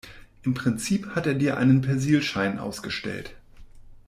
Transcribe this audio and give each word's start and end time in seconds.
Im 0.41 0.55
Prinzip 0.55 1.13
hat 1.13 1.27
er 1.27 1.35
dir 1.35 1.57
einen 1.57 1.81
Persilschein 1.81 2.57
ausgestellt. 2.57 3.35